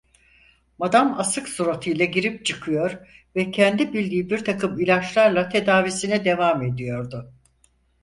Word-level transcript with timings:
Madam 0.77 1.19
asık 1.19 1.49
suratıyla 1.49 2.05
girip 2.05 2.45
çıkıyor 2.45 3.07
ve 3.35 3.51
kendi 3.51 3.93
bildiği 3.93 4.29
birtakım 4.29 4.79
ilaçlarla 4.79 5.49
tedavisine 5.49 6.25
devam 6.25 6.61
ediyordu. 6.63 7.33